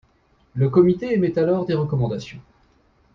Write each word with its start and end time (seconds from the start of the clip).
Le 0.55 0.67
Comité 0.67 1.13
émet 1.13 1.37
alors 1.37 1.67
des 1.67 1.75
recommandations. 1.75 2.41